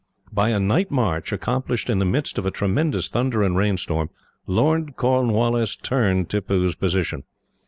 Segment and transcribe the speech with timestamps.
[0.33, 4.09] By a night march, accomplished in the midst of a tremendous thunder and rain storm,
[4.47, 7.21] Lord Cornwallis turned Tippoo's position.